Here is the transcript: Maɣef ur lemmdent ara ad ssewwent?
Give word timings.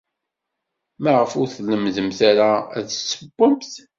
Maɣef 1.01 1.31
ur 1.41 1.49
lemmdent 1.67 2.19
ara 2.29 2.51
ad 2.77 2.87
ssewwent? 2.91 3.73